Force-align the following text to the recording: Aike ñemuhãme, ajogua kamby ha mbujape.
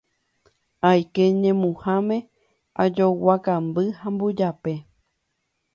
Aike 0.89 1.23
ñemuhãme, 1.41 2.17
ajogua 2.83 3.35
kamby 3.45 3.83
ha 3.99 4.07
mbujape. 4.13 4.73